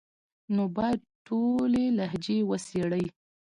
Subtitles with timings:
[0.55, 3.05] نو بايد ټولي لهجې وڅېړي،